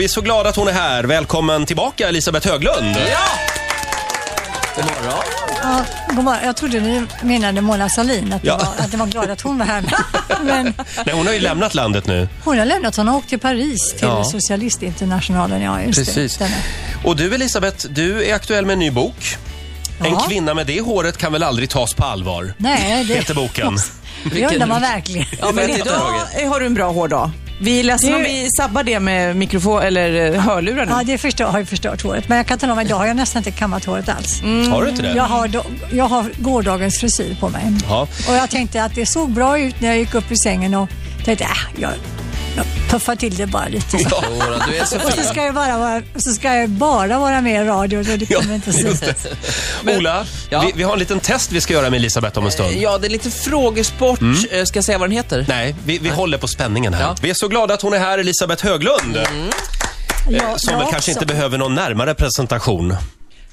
[0.00, 1.04] Vi är så glada att hon är här.
[1.04, 2.96] Välkommen tillbaka Elisabeth Höglund.
[3.10, 3.18] Ja!
[4.76, 5.22] God morgon.
[5.62, 5.84] Ja,
[6.14, 6.44] god morgon.
[6.44, 8.56] Jag trodde ni menade Mona Sahlin, att, Ja.
[8.56, 9.84] det var, att det var glad att hon var här.
[10.42, 10.74] Men
[11.06, 12.28] Nej, hon har ju lämnat landet nu.
[12.44, 14.24] hon har lämnat, hon har åkt till Paris till Ja.
[14.24, 15.62] Socialistinternationalen.
[15.62, 16.36] Ja, just Precis.
[16.36, 16.50] Det.
[17.04, 19.36] Och du Elisabeth, du är aktuell med en ny bok.
[20.00, 20.24] En Ja.
[20.28, 22.54] kvinna med det håret kan väl aldrig tas på allvar?
[22.56, 23.78] Nej, det, Heter boken.
[24.32, 25.26] det undrar man verkligen.
[25.40, 26.20] Ja, men idag
[26.50, 27.30] har du en bra hårdag.
[27.62, 30.92] Vi är ledsna om vi sabbar det med mikrofon eller eh, hörlurar nu.
[30.92, 32.28] Ja, det förstör, har ju förstört håret.
[32.28, 34.42] Men jag kan tala om att idag har jag nästan inte kammat håret alls.
[34.70, 35.12] Har du inte det?
[35.12, 37.62] Jag, har do, jag har gårdagens frisyr på mig.
[37.88, 38.08] Ja.
[38.28, 40.88] Och jag tänkte att det såg bra ut när jag gick upp ur sängen och
[41.24, 41.90] tänkte, äh, jag,
[42.56, 43.90] jag puffar till det bara lite.
[43.90, 43.98] Så.
[44.10, 44.22] Ja.
[44.68, 47.62] du är så Och så ska jag bara vara, så ska jag bara vara med
[47.62, 49.26] i radio så det kommer inte se just ut.
[49.84, 49.96] det.
[49.96, 50.60] Ola, Ja.
[50.66, 52.74] vi, vi har en liten test vi ska göra med Elisabeth om en stund.
[52.76, 54.20] Ja, det är lite frågesport.
[54.50, 55.44] Eh, Ska jag säga vad den heter?
[55.48, 57.02] Nej, vi, vi håller på spänningen här.
[57.02, 57.16] Ja.
[57.22, 59.16] Vi är så glada att hon är här, Elisabeth Höglund.
[59.16, 59.22] Eh,
[60.30, 62.96] Ja, som ja, väl kanske inte behöver någon närmare presentation.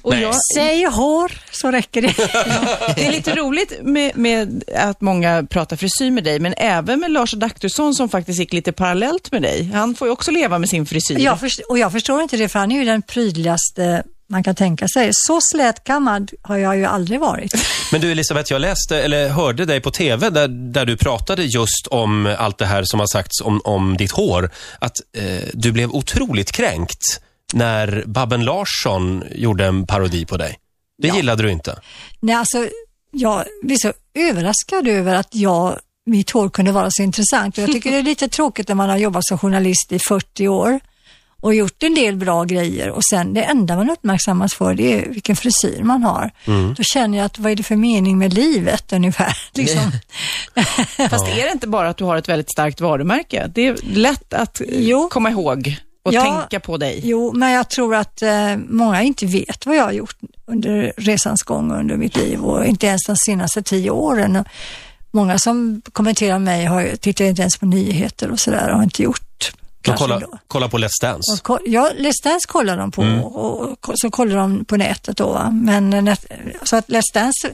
[0.02, 2.14] Och jag, Säg hår så räcker det.
[2.96, 7.10] det är lite roligt med, med att många pratar frisyr med dig, men även med
[7.10, 9.70] Lars Adaktusson som faktiskt gick lite parallellt med dig.
[9.74, 11.18] Han får ju också leva med sin frisyr.
[11.18, 14.54] Jag först- och jag förstår inte det för han är ju den prydligaste man kan
[14.54, 15.10] tänka sig.
[15.12, 17.54] Så slätkammad har jag ju aldrig varit.
[17.92, 21.86] Men du Elisabeth, jag läste, eller hörde dig på TV där, där du pratade just
[21.90, 24.50] om allt det här som har sagts om, om ditt hår.
[24.78, 27.20] Att eh, du blev otroligt kränkt
[27.52, 30.58] när Babben Larsson gjorde en parodi på dig.
[31.02, 31.78] Det gillade du inte.
[32.20, 32.68] Nej, alltså,
[33.10, 37.58] jag blir så överraskad över att jag, mitt hår kunde vara så intressant.
[37.58, 40.48] Och jag tycker det är lite tråkigt när man har jobbat som journalist i 40
[40.48, 40.80] år
[41.40, 45.08] och gjort en del bra grejer och sen det enda man uppmärksammas för det är
[45.08, 46.30] vilken frisyr man har.
[46.76, 49.36] Då känner jag att vad är det för mening med livet ungefär?
[49.54, 49.92] Liksom.
[51.10, 53.50] Fast är det inte bara att du har ett väldigt starkt varumärke?
[53.54, 55.08] Det är lätt att Jo.
[55.08, 56.22] komma ihåg och Ja.
[56.22, 57.00] tänka på dig.
[57.04, 60.16] Jo, men jag tror att eh, många inte vet vad jag har gjort
[60.46, 64.36] under resans gång under mitt liv och inte ens de senaste tio åren.
[64.36, 64.46] Och
[65.10, 69.02] många som kommenterar mig har, tittar inte ens på nyheter och sådär och har inte
[69.02, 70.38] gjort De kanske kolla, då.
[70.46, 71.40] kolla på Let's Dance.
[71.48, 75.16] Och, ja, Let's Dance kollar de på och, och, och så kollar de på nätet
[75.16, 75.32] då.
[75.32, 75.50] Va?
[75.50, 76.26] Men eh, net,
[76.62, 77.50] så att Let's Dance,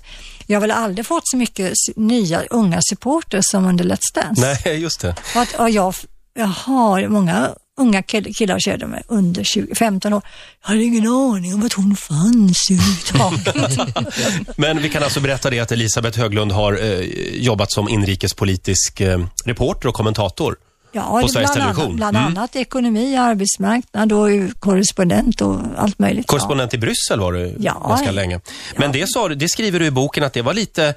[0.46, 4.58] jag har väl aldrig fått så mycket nya unga supporters som under Let's Dance.
[4.64, 5.14] Nej, just det.
[5.34, 5.94] Och att, och jag,
[6.34, 7.50] jag har många
[7.80, 10.22] unga kill- killar och tjejer de är under 20, 15 år.
[10.62, 14.56] Jag hade ingen aning om att hon fanns överhuvudtaget.
[14.58, 17.00] Men vi kan alltså berätta det att Elisabeth Höglund har eh,
[17.34, 20.56] jobbat som inrikespolitisk eh, reporter och kommentator.
[20.92, 21.84] Ja, På Sveriges bland Television.
[21.84, 22.28] Annat, bland Mm.
[22.38, 24.28] annat ekonomi, arbetsmarknad och
[24.60, 26.26] korrespondent och allt möjligt.
[26.26, 27.86] Korrespondent i Bryssel var du Ja.
[27.88, 28.40] ganska länge.
[28.76, 30.94] Men det, sa det skriver du i boken att det var lite eh,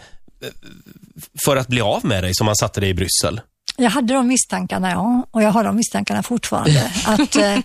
[1.45, 3.41] för att bli av med dig som man satte dig i Bryssel.
[3.77, 3.83] Ja.
[3.83, 6.91] Jag hade de misstankarna, ja, och jag har de misstankarna fortfarande.
[7.05, 7.59] att, eh,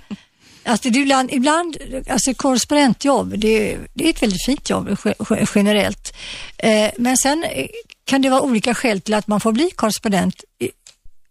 [0.64, 1.76] att det ibland, ibland,
[2.10, 6.14] alltså korrespondentjobb, det, det är ett väldigt fint jobb ge- ge- generellt.
[6.58, 7.66] Eh, men sen eh,
[8.04, 10.34] kan det vara olika skäl till att man får bli korrespondent.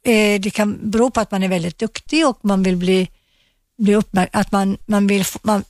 [0.05, 3.07] Eh, det kan bero på att man är väldigt duktig och man vill bli,
[3.77, 5.63] bli uppmärk- att man, man vill, man,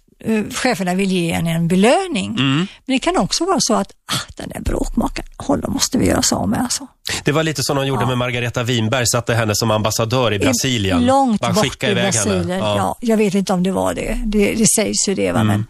[0.52, 2.34] cheferna vill ge en en belöning.
[2.36, 6.20] Men det kan också vara så att, ah, den där bråkmakaren, honom måste vi göra
[6.20, 6.88] oss av med alltså.
[7.24, 11.06] Det var lite som de gjorde med Margareta Winberg, satte henne som ambassadör i Brasilien.
[11.06, 12.50] Långt Bara bort i Brasilien.
[12.50, 12.58] henne.
[12.58, 12.98] Ja.
[13.02, 14.22] jag vet inte om det var det.
[14.26, 15.32] Det, det sägs ju det.
[15.32, 15.44] Va?
[15.44, 15.66] Men,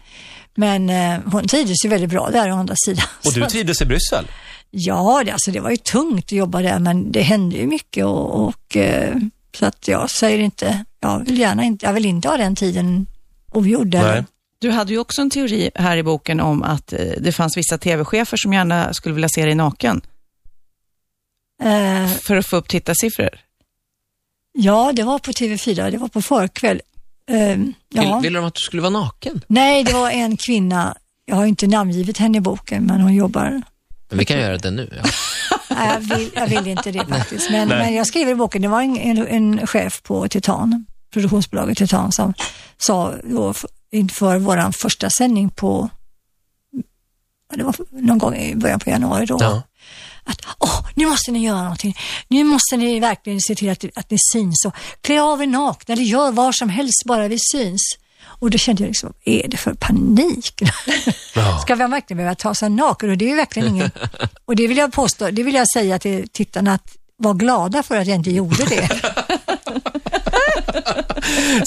[0.54, 3.04] men eh, hon trivdes ju väldigt bra där å andra sidan.
[3.24, 4.26] Och du trivdes i Bryssel?
[4.70, 8.04] Ja, det, alltså, det var ju tungt att jobba där men det hände ju mycket
[8.04, 9.14] och, och eh,
[9.58, 13.06] så att jag säger inte, jag vill gärna inte, jag vill inte ha den tiden
[13.52, 13.94] ogjord.
[13.94, 14.24] Nej.
[14.62, 17.78] Du hade ju också en teori här i boken om att eh, det fanns vissa
[17.78, 20.00] tv-chefer som gärna skulle vilja se dig naken
[21.62, 23.30] Eh, för att få upp tittarsiffror.
[24.52, 26.80] ja, det var på TV4, det var på förkväll.
[27.30, 27.54] Eh, ja.
[27.88, 29.44] Vill, vill de att du skulle vara naken?
[29.46, 33.62] Nej, det var en kvinna, jag har inte namngivit henne i boken, men hon jobbar
[34.08, 35.00] Men vi kan göra det nu.
[35.02, 35.10] Ja.
[35.76, 37.50] Nej, jag vill, jag vill inte det faktiskt.
[37.50, 41.78] Men, men jag skriver i boken, det var en, en, en chef på Titan, produktionsbolaget
[41.78, 42.34] Titan, som
[42.78, 43.54] sa då
[43.92, 45.88] inför vår första sändning på,
[47.54, 49.62] det var någon gång i början på januari då, Ja.
[50.24, 51.96] att åh, nu måste ni göra någonting.
[52.28, 55.92] Nu måste ni verkligen se till att, att ni syns och klä av er nakna
[55.94, 57.80] eller gör vad som helst bara vi syns.
[58.24, 60.62] Och då kände jag liksom, vad är det för panik?
[61.34, 61.58] Ja.
[61.58, 63.10] Ska vi verkligen behöva ta sig naken?
[63.10, 63.90] Och det är verkligen ingen...
[64.44, 67.96] Och det vill jag påstå, det vill jag säga till tittarna att var glada för
[67.96, 68.88] att jag inte gjorde det.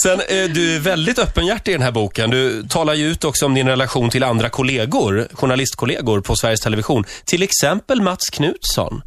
[0.02, 2.30] Sen, eh, du är väldigt öppenhjärtig i den här boken.
[2.30, 7.04] Du talar ju ut också om din relation till andra kollegor, journalistkollegor på Sveriges Television.
[7.25, 9.02] Till exempel Mats Knutsson.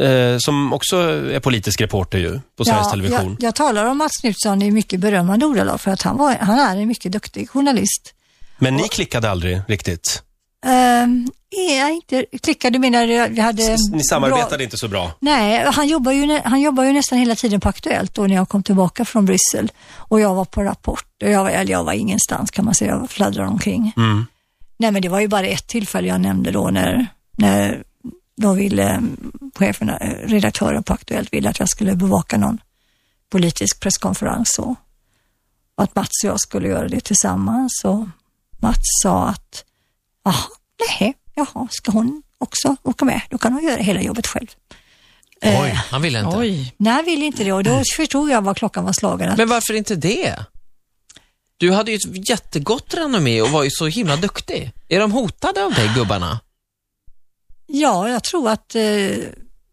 [0.00, 0.96] eh, som också
[1.32, 3.36] är politisk reporter ju, på Sveriges Television.
[3.40, 6.58] Jag, jag talar om Mats Knutsson i mycket berömmande ordalag för att han, var, han
[6.58, 8.14] är en mycket duktig journalist.
[8.58, 10.22] Men ni klickade aldrig riktigt?
[11.04, 11.30] Um,
[11.74, 13.76] jag inte klickade, du menar vi hade...
[13.92, 15.12] Ni samarbetade bra, inte så bra?
[15.20, 18.48] Nej, han jobbar, ju, han jobbar ju nästan hela tiden på Aktuellt då när jag
[18.48, 19.72] kom tillbaka från Bryssel.
[19.96, 23.10] Och jag var på Rapport och jag, eller jag var ingenstans kan man säga, jag
[23.10, 23.92] fladdrade omkring.
[23.96, 24.26] Mm.
[24.76, 27.06] Nej, men det var ju bara ett tillfälle jag nämnde då när,
[27.36, 27.82] när
[28.36, 32.58] då ville mm, chefen, eh, redaktören på Aktuellt ville att jag skulle bevaka någon
[33.30, 34.74] politisk presskonferens och
[35.76, 37.84] att Mats och jag skulle göra det tillsammans.
[37.84, 38.06] Och
[38.60, 39.64] Mats sa att,
[40.24, 40.44] jaha,
[41.00, 43.20] nej, jaha, ska hon också åka med?
[43.30, 44.46] Då kan hon göra hela jobbet själv.
[45.42, 46.36] Oj, han ville inte.
[46.36, 46.74] Oj.
[46.76, 49.28] Nej, han ville inte det och då förstod jag vad klockan var slagen.
[49.28, 50.36] Att, Men varför inte det?
[51.56, 54.72] Du hade ju ett jättegott renommé och var ju så himla duktig.
[54.88, 56.40] Är de hotade av dig, gubbarna?
[57.66, 58.82] Ja, jag tror att eh,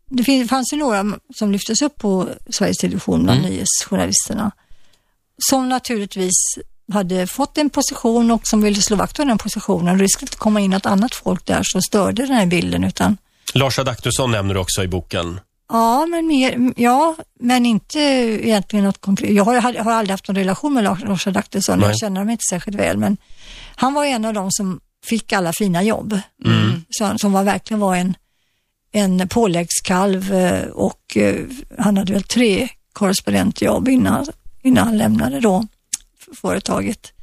[0.09, 4.51] det fanns ju några som lyftes upp på Sveriges Television bland nyhetsjournalisterna.
[5.49, 6.55] Som naturligtvis
[6.91, 9.97] hade fått en position och som ville slå vakt om den positionen.
[9.97, 13.17] Det skulle inte komma in något annat folk där som störde den här bilden utan
[13.53, 15.39] Lars Adaktusson nämner du också i boken.
[15.69, 19.33] Ja, men mer, ja, men inte egentligen något konkret.
[19.33, 21.79] Jag har, jag har aldrig haft någon relation med Lars, Adaktusson.
[21.79, 23.17] Jag känner honom inte särskilt väl, men
[23.75, 26.19] han var en av dem som fick alla fina jobb.
[26.89, 28.15] Så, som var, verkligen var en,
[28.91, 31.35] en påläggskalv eh, och eh,
[31.77, 34.25] han hade väl tre korrespondentjobb innan,
[34.61, 35.67] innan han lämnade då
[36.35, 37.13] företaget.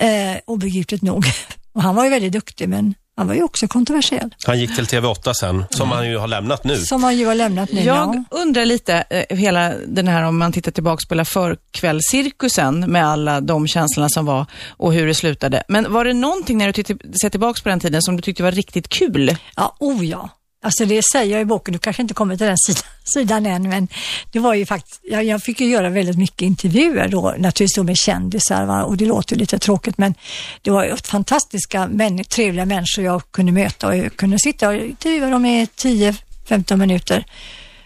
[0.00, 1.24] Eh, obegripligt nog.
[1.72, 4.34] Och han var ju väldigt duktig, men han var ju också kontroversiell.
[4.46, 6.76] Han gick till TV8 sen, som han ju har lämnat nu.
[6.76, 7.80] Som han ju har lämnat nu.
[7.80, 8.24] Jag ja.
[8.30, 13.40] undrar lite, eh, hela den här, om man tittar tillbaka på hela förkvällscirkusen med alla
[13.40, 15.62] de känslorna som var och hur det slutade.
[15.68, 16.84] Men var det någonting när du
[17.22, 19.36] ser tillbaka på den tiden som du tyckte var riktigt kul?
[19.56, 20.28] Ja, oh ja.
[20.64, 23.68] Alltså det säger jag i boken, du kanske inte kommer till den sidan, sidan än,
[23.68, 23.88] men
[24.32, 27.82] det var ju faktiskt, jag, jag fick ju göra väldigt mycket intervjuer då, naturligtvis då
[27.82, 28.84] med kändisar va?
[28.84, 30.14] och det låter ju lite tråkigt, men
[30.62, 34.74] det var ju fantastiska, män, trevliga människor jag kunde möta och jag kunde sitta och
[34.74, 37.24] intervjua dem i 10-15 minuter.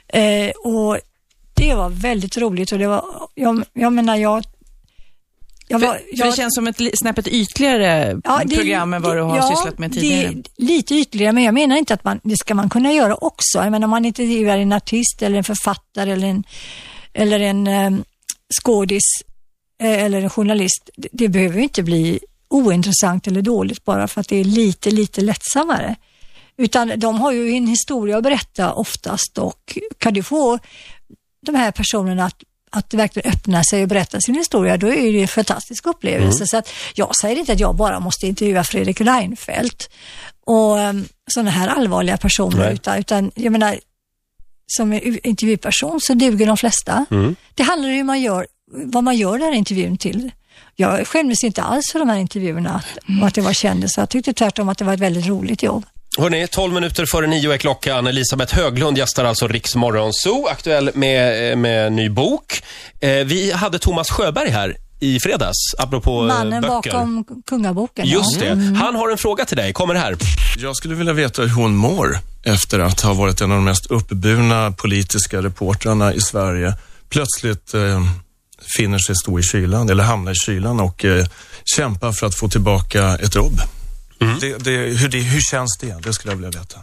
[0.09, 0.99] Eh, och
[1.55, 3.05] det var väldigt roligt och det var,
[3.35, 4.45] jag, jag menar jag,
[5.69, 9.03] jag För, var, för jag, det känns som ett snäppet ytligare Ja, det- program än
[9.03, 10.33] vad du har ja, sysslat med tidigare.
[10.33, 13.59] Det, lite ytterligare, men jag menar inte att man, det ska man kunna göra också.
[13.59, 16.45] Jag menar om man intervjuar en artist eller en författare eller en,
[17.13, 18.05] eller en um,
[18.63, 19.03] skådis
[19.83, 20.91] eh, eller en journalist.
[20.97, 22.19] Det, det behöver ju inte bli
[22.49, 25.97] ointressant eller dåligt bara för att det är lite, lite lättsammare.
[26.57, 30.59] Utan de har ju en historia att berätta oftast och kan du få
[31.47, 35.23] de här personerna att, att verkligen öppna sig och berätta sin historia, då är det
[35.23, 36.47] en fantastisk upplevelse.
[36.47, 39.91] Så att jag säger inte att jag bara måste intervjua Fredrik Reinfeldt
[40.47, 42.75] och um, sådana här allvarliga personer, Nej.
[42.75, 43.79] utan, utan jag menar,
[44.67, 44.93] som
[45.23, 47.07] intervjuperson så duger de flesta.
[47.55, 50.31] Det handlar ju om hur man gör, vad man gör den här intervjun till.
[50.77, 52.83] Jag skämdes inte alls för de här intervjuerna
[53.21, 54.03] och att det var kändisar.
[54.03, 55.85] Jag tyckte tvärtom att det var ett väldigt roligt jobb.
[56.19, 58.07] Hörrni, 12 minuter före nio är klockan.
[58.07, 62.63] Elisabeth Höglund gästar alltså Riks Morgonzoo, aktuell med, med ny bok.
[63.01, 66.91] Eh, vi hade Thomas Sjöberg här i fredags, apropå eh, Mannen böcker.
[66.91, 68.09] bakom kungaboken.
[68.09, 68.19] ja.
[68.19, 68.49] Just det.
[68.81, 69.73] Han har en fråga till dig.
[69.73, 70.17] Kommer här.
[70.59, 73.87] Jag skulle vilja veta hur hon mår efter att ha varit en av de mest
[73.87, 76.75] uppburna politiska reportrarna i Sverige.
[77.09, 78.03] Plötsligt eh,
[78.77, 81.27] finner sig stå i kylan, eller hamnar i kylan och eh,
[81.77, 83.61] kämpar för att få tillbaka ett jobb.
[84.41, 86.03] Det, det, hur, det, hur känns det?
[86.03, 86.79] Det skulle jag vilja veta.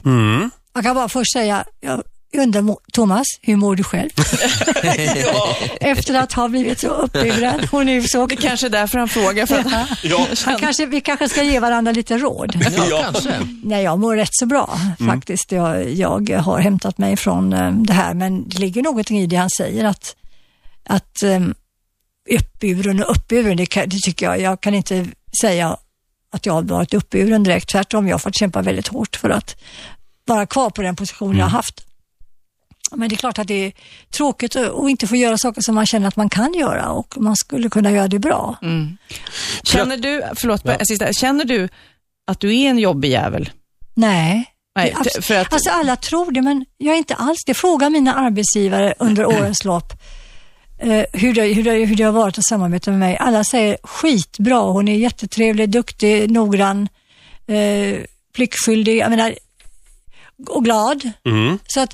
[0.74, 2.04] Jag kan bara först säga, jag
[2.38, 4.10] undrar Thomas, hur mår du själv?
[5.82, 7.68] Efter att ha blivit så uppburen.
[7.72, 8.28] Hon är ju så...
[8.28, 9.46] Det kanske är därför han frågar.
[9.46, 10.28] För att, Ja.
[10.46, 12.58] Han kanske, vi kanske ska ge varandra lite råd.
[12.78, 13.04] Ja, Ja.
[13.04, 13.40] kanske.
[13.64, 15.52] Nej, jag mår rätt så bra faktiskt.
[15.52, 19.36] Jag, jag har hämtat mig från eh, det här, men det ligger någonting i det
[19.36, 20.16] han säger att,
[20.90, 21.56] att um,
[22.30, 25.06] uppburen och uppburen, det, kan, det tycker jag, jag kan inte
[25.42, 25.78] säga
[26.36, 27.70] att jag har varit uppburen direkt.
[27.70, 29.56] Tvärtom, jag har fått kämpa väldigt hårt för att
[30.26, 31.82] vara kvar på den position jag har haft.
[32.96, 33.72] Men det är klart att det är
[34.18, 37.36] tråkigt att inte få göra saker som man känner att man kan göra och man
[37.36, 38.58] skulle kunna göra det bra.
[39.64, 41.70] känner du, förlåt, en sista, känner du
[42.28, 43.50] att du är en jobbig jävel?
[43.94, 44.46] Nej.
[44.78, 47.54] Nej, för att- Alltså alla tror det, men jag är inte alls det.
[47.54, 49.94] Fråga mina arbetsgivare under årens lopp
[50.78, 53.18] eh, hur, det, hur, det, hur det har varit att samarbeta med mig.
[53.18, 56.88] Alla säger skitbra, hon är jättetrevlig, duktig, noggrann,
[57.48, 58.00] eh,
[58.34, 59.36] pliktskyldig, jag menar,
[60.48, 61.12] och glad.
[61.26, 61.60] Mm.
[61.68, 61.94] Så att,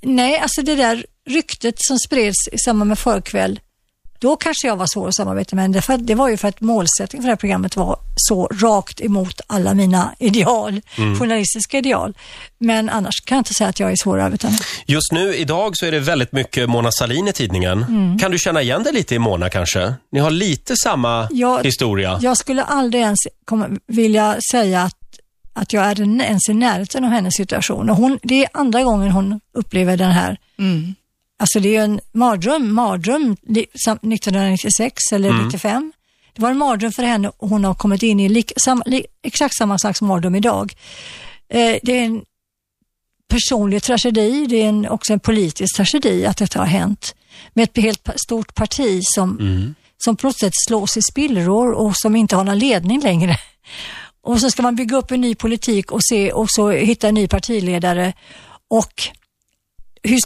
[0.00, 3.60] nej, alltså det där ryktet som spreds i samband med förkväll,
[4.22, 6.48] Då kanske jag var svår att samarbeta med, men det, för, det var ju för
[6.48, 11.18] att målsättningen för det här programmet var så rakt emot alla mina ideal, Mm.
[11.18, 12.14] journalistiska ideal.
[12.58, 14.58] Men annars kan jag inte säga att jag är svår att arbeta med.
[14.86, 17.82] Just nu, idag, så är det väldigt mycket Mona Sahlin i tidningen.
[17.88, 18.18] Mm.
[18.18, 19.94] Kan du känna igen dig lite i Mona kanske?
[20.12, 22.18] Ni har lite samma Jag- historia.
[22.22, 24.96] Jag skulle aldrig ens komma, vilja säga att,
[25.52, 27.90] att jag är en- ens i närheten av hennes situation.
[27.90, 30.94] Och hon, det är andra gången hon upplever den här Mm.
[31.42, 35.92] Alltså det är ju en mardröm, mardröm li- sam- 1996 eller 95.
[36.32, 39.06] Det var en mardröm för henne och hon har kommit in i lik, sam, li,
[39.22, 40.72] exakt samma slags mardröm idag.
[41.48, 42.22] Eh, det är en
[43.28, 47.14] personlig tragedi, det är en, också en politisk tragedi att detta har hänt.
[47.54, 49.36] Med ett helt stort parti som,
[50.04, 53.36] som på något sätt slås i spillror och som inte har någon ledning längre.
[54.22, 57.14] Och så ska man bygga upp en ny politik och, se, och så hitta en
[57.14, 58.12] ny partiledare.
[58.70, 59.02] Och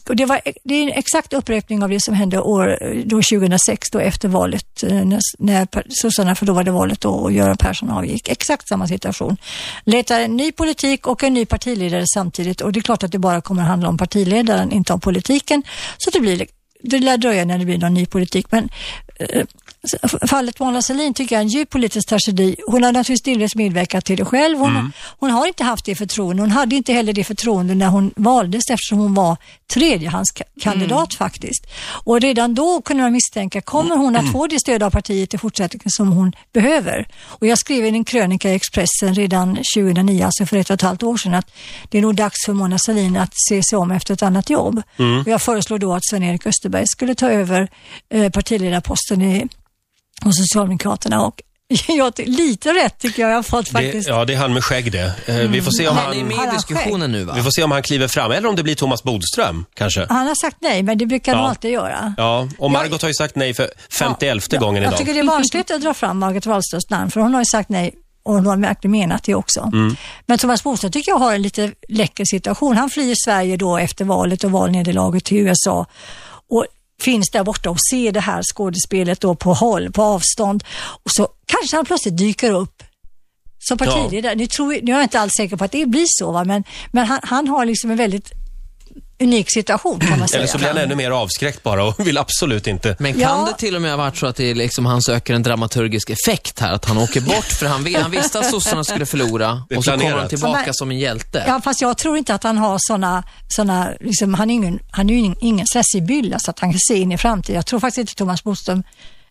[0.09, 3.90] och det, var, det är en exakt upprepning av det som hände år, då 2006,
[3.90, 8.28] då efter valet, eh, när, när sossarna förlorade valet då och Göran Persson avgick.
[8.28, 9.37] Exakt samma situation.
[9.85, 13.18] Letar en ny politik och en ny partiledare samtidigt och det är klart att det
[13.18, 15.62] bara kommer att handla om partiledaren, inte om politiken.
[15.99, 16.47] Så det blir
[16.83, 18.47] det lär dröja när det blir någon ny politik.
[18.50, 18.68] Men
[19.18, 19.45] eh,
[20.28, 22.57] fallet Mona Sahlin tycker jag är en djup politisk tragedi.
[22.66, 24.59] Hon har naturligtvis delvis medverkat till det själv.
[24.59, 26.43] Hon, hon har inte haft det förtroende.
[26.43, 29.37] Hon hade inte heller det förtroende när hon valdes eftersom hon var
[29.73, 31.66] tredjehandskandidat faktiskt.
[32.05, 35.38] Och redan då kunde man misstänka, kommer hon att få det stöd av partiet i
[35.38, 37.09] fortsättningen som hon behöver?
[37.25, 40.83] Och jag skrev i en krönika i Expressen redan 2009, alltså för ett och ett
[40.83, 41.50] halvt år sedan, att
[41.88, 44.83] det är nog dags för Mona Sahlin att se sig om efter ett annat jobb.
[45.25, 47.69] Och jag föreslår då att Sven-Erik Österberg skulle ta över
[48.11, 49.49] eh, partiledarposten i,
[50.25, 51.42] hos Socialdemokraterna och
[51.88, 54.08] jag, lite rätt tycker jag jag har fått Det, faktiskt.
[54.08, 55.14] ja, det är han med skägg det.
[55.26, 56.26] Eh, Vi får se om Han är han...
[56.26, 57.32] med Har i han diskussionen nu va?
[57.37, 60.06] Vi får se om han kliver fram, eller om det blir Thomas Bodström, kanske.
[60.08, 61.38] Han har sagt nej, men det brukar Ja.
[61.38, 62.14] de alltid göra.
[62.16, 64.99] Ja, och Margot har ju sagt nej för 51 Ja, gången Jag idag.
[64.99, 67.68] tycker det är barnsligt att dra fram Margot Wallströms namn, för hon har ju sagt
[67.68, 69.61] nej och hon har verkligen menat det också.
[69.73, 69.96] Mm.
[70.26, 72.76] Men Thomas Bodström tycker jag har en lite läcker situation.
[72.76, 75.87] Han flyr Sverige då efter valet och valnederlaget till USA
[76.50, 76.66] och
[77.02, 80.64] finns där borta och ser det här skådespelet då på håll, på avstånd.
[81.04, 82.82] Och så kanske han plötsligt dyker upp
[83.58, 84.34] som partiledare.
[84.34, 86.44] Nu, tror, nu är jag inte alls säker på att det blir så, va?
[86.44, 88.32] men, men han, han har liksom en väldigt
[89.23, 90.38] unik situation kan man säga.
[90.38, 92.96] Eller så blir han ännu mer avskräckt bara och vill absolut inte.
[92.99, 93.49] Men kan Ja.
[93.52, 96.11] det till och med ha varit så att det är liksom, han söker en dramaturgisk
[96.11, 96.73] effekt här?
[96.73, 99.90] Att han åker bort för han, vis- han visste att sossarna skulle förlora och så
[99.90, 101.44] kommer han tillbaka Men- som en hjälte.
[101.46, 104.78] Ja, fast jag tror inte att han har såna, såna liksom, han är ju ingen,
[104.90, 107.56] han är ingen, ingen sån här sibylla så att han kan se in i framtiden.
[107.56, 108.82] Jag tror faktiskt inte Thomas Bodström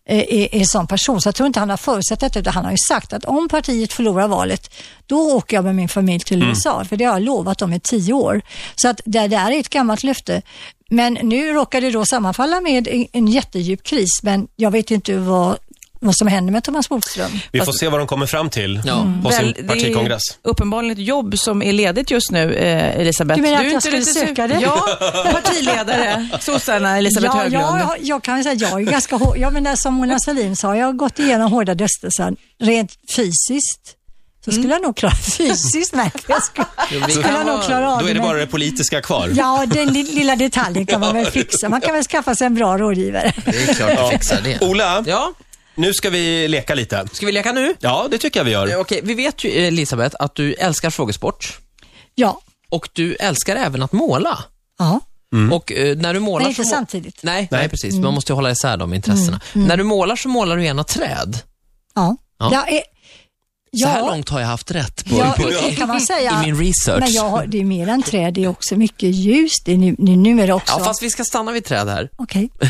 [0.06, 2.64] är, är en sån person, så jag tror inte han har förutsett detta, utan han
[2.64, 4.70] har ju sagt att om partiet förlorar valet,
[5.06, 7.80] då åker jag med min familj till USA, för det har jag lovat dem i
[7.80, 8.42] tio år.
[8.74, 10.42] Så att det där är ett gammalt löfte.
[10.90, 15.18] Men nu råkar det då sammanfalla med en, en jättedjup kris, men jag vet inte
[15.18, 15.58] vad,
[16.06, 17.30] vad som händer med Thomas Bodström.
[17.52, 19.06] Vi får se vad de kommer fram till Ja.
[19.22, 20.22] på Väl, sin det är partikongress.
[20.42, 23.36] uppenbarligen ett jobb som är ledigt just nu, eh, Elisabeth.
[23.36, 24.58] Du menar att är jag inte skulle söka det?
[24.62, 24.86] Ja,
[25.32, 27.64] partiledare, sossarna, Elisabeth ja, Höglund.
[27.80, 29.38] jag, jag kan säga jag är ganska hård.
[29.38, 33.92] Jag menar som Mona Sahlin sa, jag har gått igenom hårda dödstelser rent fysiskt.
[34.44, 36.10] Så skulle jag nog klara fysiskt med.
[36.28, 39.00] Jag skulle, Jo, skulle jag nog klara av Då är det men- bara det politiska
[39.02, 39.30] kvar.
[39.34, 41.68] Ja, den li- lilla detaljen kan man väl fixa.
[41.68, 43.32] Man kan väl skaffa sig en bra rådgivare.
[43.44, 44.60] Det är klart vi fixar det.
[44.66, 45.32] Ola, Ja,
[45.76, 47.08] nu ska vi leka lite.
[47.12, 47.74] ska vi leka nu?
[47.80, 48.80] Ja, det tycker jag vi Eh, gör.
[48.80, 51.58] Okej, vi vet ju Elisabeth att du älskar frågesport
[52.14, 52.40] Ja,
[52.70, 54.38] och du älskar även att måla.
[54.78, 55.00] ja.
[55.52, 57.22] Och eh, när du målar men inte så må- samtidigt.
[57.22, 57.94] Nej, nej, precis.
[57.94, 59.40] Man måste ju hålla isär de intressena.
[59.52, 61.38] När du målar så målar du gärna träd.
[61.94, 62.16] Ja.
[62.38, 62.50] Ja.
[62.52, 62.82] Jag är,
[63.76, 66.42] Så här ja, långt har jag haft rätt på, ja, på, det kan man säga.
[66.44, 67.00] i min research.
[67.00, 69.52] Men jag har, det är mer än träd, det är också mycket ljus.
[69.64, 70.74] Det är nu, nu, numera också.
[70.78, 72.10] Ja, fast vi ska stanna vid träd här.
[72.16, 72.50] Okej,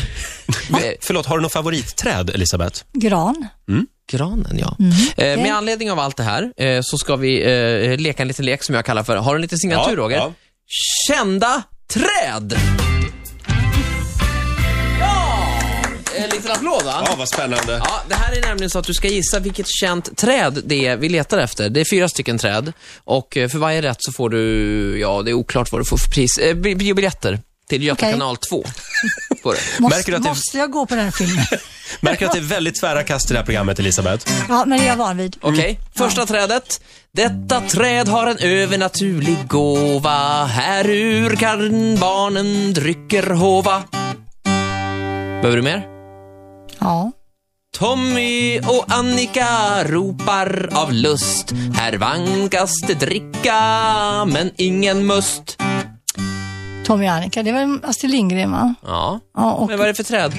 [0.69, 2.83] Eh, Förlåt, har du något favoritträd, Elisabeth?
[2.93, 3.47] gran.
[4.11, 4.75] Granen, ja.
[4.79, 4.91] Mm.
[5.17, 8.45] Eh, med anledning av allt det här eh, så ska vi eh, leka en liten
[8.45, 10.17] lek som jag kallar för, har du en liten signatur Roger?
[10.17, 10.33] ja.
[11.07, 12.57] Kända träd!
[16.29, 17.03] En liten applåd va?
[17.05, 17.81] Ja, vad spännande.
[17.85, 20.97] Ja, det här är nämligen så att du ska gissa vilket känt träd det är
[20.97, 21.69] vi letar efter.
[21.69, 25.31] Det är fyra stycken träd och eh, för varje rätt så får du, ja det
[25.31, 28.11] är oklart vad du får för pris, eh, bi- biobiljetter till Göta Okej.
[28.11, 28.63] kanal 2.
[29.43, 29.59] Får du.
[29.81, 31.45] Måste, Märker du att det- måste jag gå på den filmen?
[31.99, 34.31] Märker att det är väldigt tvära kast i det här programmet, Elisabeth?
[34.49, 35.37] Ja, men det är jag van vid.
[35.41, 36.81] Okej, första trädet.
[37.13, 40.45] Detta träd har en övernaturlig gåva.
[40.45, 43.83] Här ur kan barnen drycker hova.
[45.41, 45.96] Behöver du mer?
[46.79, 47.11] Ja.
[47.77, 49.47] Tommy och Annika
[49.83, 51.51] ropar av lust.
[51.75, 53.55] Här vankas det dricka,
[54.25, 55.57] men ingen must.
[56.85, 58.73] Tommy och Annika, det var Astrid Lindgren va?
[58.85, 60.33] Ja, Ja, och men vad är det för träd?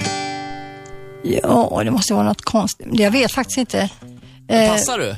[1.23, 2.87] Ja, det måste vara något konstigt.
[2.92, 3.90] Jag vet faktiskt inte.
[4.49, 5.11] Eh, Passar du?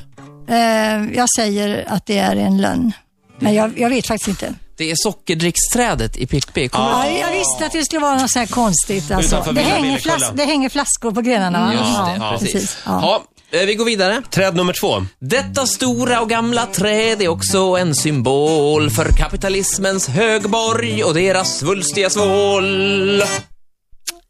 [0.55, 2.91] eh, jag säger att det är en lögn.
[3.39, 4.53] Men jag, jag vet faktiskt inte.
[4.81, 6.67] Det är sockerdricksträdet i Pippi.
[6.69, 9.11] Kommer Ja, jag visste att det skulle vara något så här konstigt.
[9.11, 9.35] Alltså.
[9.35, 10.17] Utanför Det, Villa hänger Villekulla.
[10.17, 11.65] flas- det hänger flaskor på grenarna.
[11.65, 11.73] va?
[11.73, 12.77] Just det, ja, precis.
[12.85, 13.23] Ja.
[13.51, 14.21] Ja, eh, vi går vidare.
[14.29, 15.05] Träd nummer två.
[15.19, 22.09] Detta stora och gamla träd är också en symbol för kapitalismens högborg och deras svulstiga
[22.09, 23.23] svål.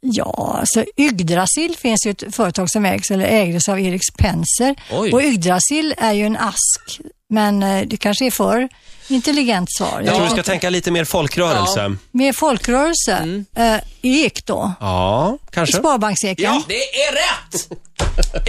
[0.02, 4.76] Ja, alltså Yggdrasil finns ju ett företag som ägs eller ägdes av Erik Spencer.
[4.92, 5.12] Oj.
[5.14, 7.00] Och Yggdrasil är ju en ask,
[7.32, 8.70] men eh, det kanske är för
[9.08, 10.02] intelligent svar.
[10.06, 11.96] Jag tror du ska tänka lite mer folkrörelse.
[12.12, 13.14] Mer folkrörelse.
[13.14, 13.46] Mm.
[13.56, 14.74] Eh, ek då?
[14.80, 15.78] Ja, kanske.
[15.78, 16.46] Sparbankseken.
[16.46, 17.68] Ja, det är rätt!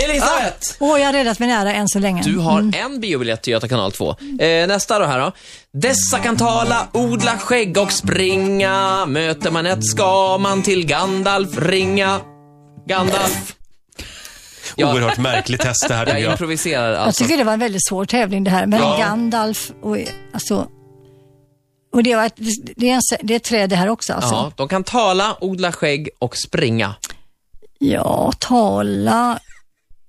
[0.05, 0.77] Elisabeth!
[0.79, 2.23] Åh, jag har räddat min ära än så länge.
[2.23, 4.17] Du har en biobiljett till Göta kanal 2.
[4.41, 5.33] Eh, nästa då här då.
[5.73, 9.07] Dessa kan tala, odla skägg och springa.
[9.07, 12.21] Möter man ett ska man till Gandalf ringa.
[12.89, 13.55] Gandalf.
[14.77, 14.93] Ja.
[14.93, 16.33] Oerhört märkligt test det här Jag jag.
[16.33, 17.25] improviserar Jag alltså.
[17.25, 18.67] tycker det var en väldigt svår tävling det här.
[18.67, 18.97] Men Ja.
[18.99, 19.97] Gandalf och
[20.33, 20.69] alltså...
[21.93, 22.37] Och det, var ett,
[22.77, 24.35] det, är en, det är ett träd det här också alltså.
[24.35, 26.95] Ja, de kan tala, odla skägg och springa.
[27.79, 29.39] Ja, tala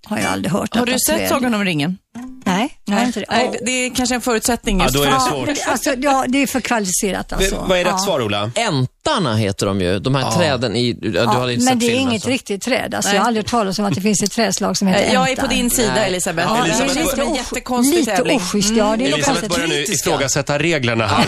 [0.06, 0.76] har jag aldrig hört.
[0.76, 1.98] Har du ett sett Sagan om ringen?
[2.46, 3.26] Nej, har inte det.
[3.30, 5.50] Nej, det- det är kanske en förutsättning Ja, då är det Ja, svårt.
[5.68, 7.56] Alltså, ja, det är för kvalificerat alltså.
[7.56, 7.98] V- Vad är rätt ja.
[7.98, 8.52] svar, Ola?
[8.56, 10.94] Äntarna heter de ju, de här träden i...
[10.94, 12.30] Du Ja, hade inte men sett det är filmen, inget så.
[12.30, 12.96] riktigt träd.
[12.96, 13.16] Alltså, Nej.
[13.16, 15.30] jag har aldrig hört talas om att det finns ett trädslag som heter Eh, Jag
[15.32, 15.56] är på änta.
[15.56, 16.08] din sida, Nej.
[16.08, 16.48] Elisabeth.
[16.50, 18.38] Ja, det Elisabeth, känns som en jättekonstig lite tävling.
[18.38, 18.76] oschysst, ja.
[18.76, 19.50] Det är något Elisabeth konstigt.
[19.56, 21.26] börjar nu ifrågasätta reglerna här.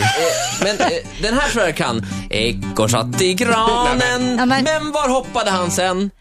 [0.63, 0.88] Men eh,
[1.22, 2.05] den här tror jag kan.
[2.29, 6.12] Ekorr satt i granen, Ja, men- men var hoppade han sen?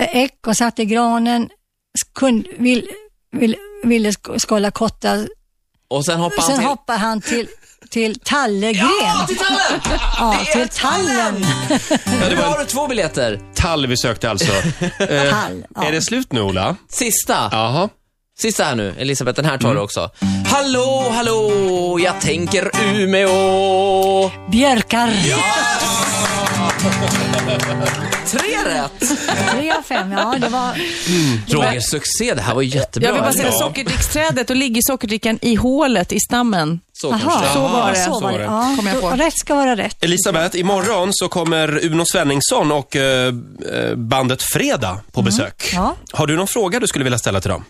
[0.00, 1.48] Eh, Ekorr satt i granen,
[2.06, 2.88] skund, vill,
[3.32, 5.26] vill, ville sk- skålla kotta.
[5.90, 6.66] Och sen hoppade han Sen till...
[6.68, 7.48] hoppar han till,
[7.90, 8.88] till tallegren.
[9.02, 9.80] Ja, till tallen!
[10.18, 11.46] Ja, Det till tallen.
[12.30, 13.40] Nu har du två biljetter.
[13.54, 14.52] Tall vi sökte alltså.
[14.98, 15.84] Eh, Tall, ja.
[15.84, 16.76] Är det slut nu, Ola?
[16.88, 17.48] Sista.
[17.52, 17.88] Jaha.
[18.40, 19.76] Sista här nu, Elisabeth, den här tar Mm.
[19.76, 20.10] du också.
[20.46, 24.30] Hallå, hallå, jag tänker Umeå.
[24.50, 25.10] Björkar.
[28.26, 29.18] Tre rätt!
[29.50, 30.74] Tre av fem, ja det var...
[31.54, 32.34] Roger, succé.
[32.34, 33.08] Det här var jättebra.
[33.08, 33.52] Jag vill bara säga Ja.
[33.52, 36.80] sockerdricksträdet, då ligger sockerdrickan i hålet i stammen.
[36.92, 37.96] Så Aha, så var det.
[38.04, 38.44] Så var det.
[38.44, 39.10] Ja, Kom jag på.
[39.10, 40.04] Rätt ska vara rätt.
[40.04, 43.34] Elisabeth, imorgon så kommer Uno Svenningsson och eh,
[43.72, 45.70] eh, bandet Fredag på besök.
[45.74, 45.96] Ja.
[46.12, 47.64] Har du någon fråga du skulle vilja ställa till dem?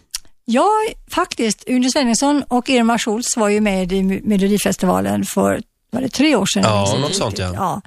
[0.44, 0.68] Ja,
[1.10, 1.64] faktiskt.
[1.66, 5.60] Uno Svenningsson och Irma Schultz var ju med i Melodifestivalen för,
[5.92, 6.62] var det tre år sedan?
[6.66, 7.54] Ja, något sånt, riktigt.
[7.56, 7.82] ja.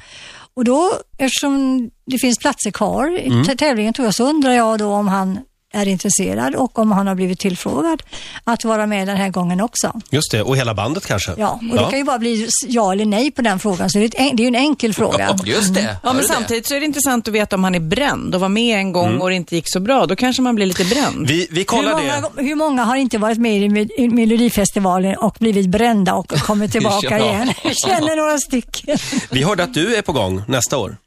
[0.55, 3.57] Och då, eftersom det finns platser kvar i Mm.
[3.57, 5.39] tävlingen tror jag, så undrar jag då om han
[5.73, 8.03] är intresserad och om han har blivit tillfrågad
[8.43, 9.91] att vara med den här gången också.
[10.11, 11.31] Just det, och hela bandet kanske?
[11.37, 14.03] Ja, och det kan ju bara bli ja eller nej på den frågan, så det
[14.03, 15.35] är, ett, en- det är ju en enkel fråga.
[15.45, 15.81] Just det.
[15.81, 16.27] Ja, Hör men det?
[16.27, 18.91] samtidigt så är det intressant att veta om han är bränd och var med en
[18.91, 20.05] gång och det inte gick så bra.
[20.05, 21.27] Då kanske man blir lite bränd.
[21.27, 22.21] Vi, vi Hur kollar det.
[22.21, 26.71] många, hur många har inte varit med i i Melodifestivalen och blivit brända och kommit
[26.71, 27.25] tillbaka Ja.
[27.25, 27.53] igen?
[27.63, 28.97] Jag känner några stycken.
[29.31, 30.97] Vi hörde att du är på gång nästa år.